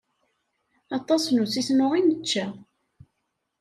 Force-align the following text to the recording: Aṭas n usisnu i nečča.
Aṭas 0.97 1.23
n 1.29 1.41
usisnu 1.43 1.87
i 1.99 2.01
nečča. 2.01 2.47